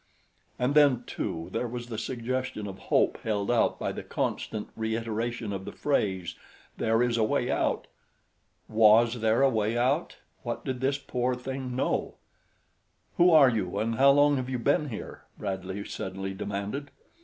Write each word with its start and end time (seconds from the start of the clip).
And 0.57 0.73
then, 0.73 1.03
too, 1.05 1.49
there 1.51 1.67
was 1.67 1.85
the 1.85 1.99
suggestion 1.99 2.65
of 2.65 2.79
hope 2.89 3.19
held 3.21 3.51
out 3.51 3.77
by 3.77 3.91
the 3.91 4.01
constant 4.01 4.69
reiteration 4.75 5.53
of 5.53 5.63
the 5.63 5.71
phrase, 5.71 6.33
"There 6.77 7.03
is 7.03 7.17
a 7.17 7.23
way 7.23 7.51
out." 7.51 7.85
Was 8.67 9.21
there 9.21 9.43
a 9.43 9.49
way 9.51 9.77
out? 9.77 10.15
What 10.41 10.65
did 10.65 10.79
this 10.81 10.97
poor 10.97 11.35
thing 11.35 11.75
know? 11.75 12.15
"Who 13.17 13.29
are 13.29 13.49
you 13.51 13.77
and 13.77 13.97
how 13.97 14.09
long 14.09 14.37
have 14.37 14.49
you 14.49 14.57
been 14.57 14.89
here?" 14.89 15.25
Bradley 15.37 15.85
suddenly 15.85 16.33
demanded. 16.33 16.89